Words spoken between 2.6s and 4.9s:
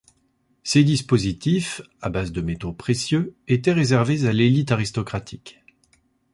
précieux étaient réservés à l'élite